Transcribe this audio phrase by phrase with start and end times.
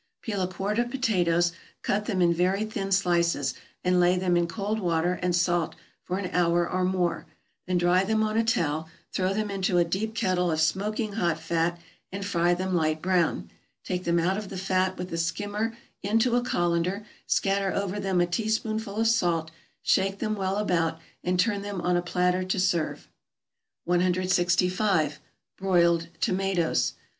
[0.13, 1.51] = Peel a quart of potatoes,
[1.83, 3.53] cut them in very thin slices,
[3.83, 7.27] and lay them in cold water and salt for an hour or more;
[7.67, 11.39] then dry them on a towel, throw them into a deep kettle of smoking hot
[11.39, 11.79] fat,
[12.11, 13.51] and fry them light brown;
[13.83, 18.19] take them out of the fat with a skimmer into a colander, scatter over them
[18.19, 19.51] a teaspoonful of salt,
[19.83, 23.07] shake them well about, and turn them on a platter to serve.
[23.85, 25.19] 165.
[25.59, 26.93] =Broiled Tomatoes.